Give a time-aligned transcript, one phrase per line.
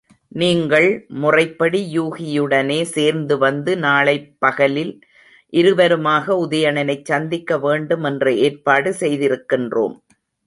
[0.31, 0.87] நீங்கள்
[1.15, 4.93] முறைப்படி யூகியுடனே சேர்ந்துவந்து, நாளைப் பகலில்
[5.53, 9.95] இருவருமாக உதயணனைச் சந்திக்க வேண்டும் என்ற ஏற்பாடு செய்திருக்கின்றோம்.